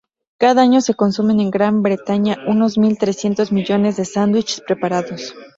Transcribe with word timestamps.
Cada 0.39 0.63
año 0.63 0.81
se 0.81 0.95
consumen 0.95 1.39
en 1.39 1.51
Gran 1.51 1.83
Bretaña 1.83 2.37
unos 2.47 2.79
mil 2.79 2.97
trescientos 2.97 3.51
millones 3.51 3.97
de 3.97 4.05
sándwiches 4.05 4.61
preparados. 4.61 5.35